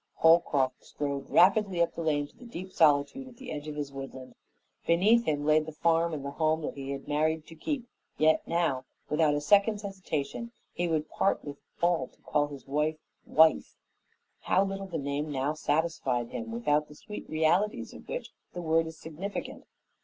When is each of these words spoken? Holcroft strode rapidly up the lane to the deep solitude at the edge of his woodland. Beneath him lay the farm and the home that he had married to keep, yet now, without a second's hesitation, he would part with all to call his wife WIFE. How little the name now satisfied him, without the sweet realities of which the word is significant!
Holcroft 0.15 0.83
strode 0.83 1.29
rapidly 1.29 1.79
up 1.79 1.93
the 1.93 2.01
lane 2.01 2.25
to 2.25 2.35
the 2.35 2.43
deep 2.43 2.71
solitude 2.71 3.27
at 3.27 3.37
the 3.37 3.51
edge 3.51 3.67
of 3.67 3.75
his 3.75 3.91
woodland. 3.91 4.33
Beneath 4.87 5.25
him 5.25 5.45
lay 5.45 5.59
the 5.59 5.71
farm 5.73 6.11
and 6.11 6.25
the 6.25 6.31
home 6.31 6.63
that 6.63 6.73
he 6.73 6.89
had 6.89 7.07
married 7.07 7.45
to 7.45 7.55
keep, 7.55 7.87
yet 8.17 8.41
now, 8.47 8.85
without 9.09 9.35
a 9.35 9.39
second's 9.39 9.83
hesitation, 9.83 10.53
he 10.73 10.87
would 10.87 11.07
part 11.11 11.45
with 11.45 11.57
all 11.83 12.07
to 12.07 12.21
call 12.21 12.47
his 12.47 12.65
wife 12.67 12.97
WIFE. 13.27 13.75
How 14.39 14.63
little 14.65 14.87
the 14.87 14.97
name 14.97 15.31
now 15.31 15.53
satisfied 15.53 16.29
him, 16.29 16.51
without 16.51 16.87
the 16.87 16.95
sweet 16.95 17.29
realities 17.29 17.93
of 17.93 18.09
which 18.09 18.31
the 18.53 18.61
word 18.63 18.87
is 18.87 18.97
significant! 18.97 19.65